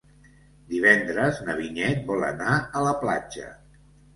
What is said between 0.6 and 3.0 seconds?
Divendres na Vinyet vol anar a la